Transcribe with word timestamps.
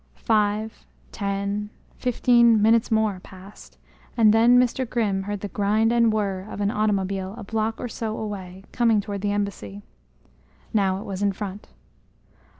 Five, 0.25 0.83
ten, 1.11 1.69
fifteen 1.95 2.59
minutes 2.59 2.89
more 2.89 3.19
passed, 3.19 3.77
and 4.17 4.33
then 4.33 4.59
Mr. 4.59 4.89
Grimm 4.89 5.21
heard 5.21 5.41
the 5.41 5.47
grind 5.47 5.91
and 5.93 6.11
whir 6.11 6.47
of 6.49 6.59
an 6.59 6.71
automobile 6.71 7.35
a 7.37 7.43
block 7.43 7.79
or 7.79 7.87
so 7.87 8.17
away, 8.17 8.63
coming 8.71 8.99
toward 8.99 9.21
the 9.21 9.31
embassy. 9.31 9.83
Now 10.73 10.99
it 11.01 11.05
was 11.05 11.21
in 11.21 11.33
front. 11.33 11.67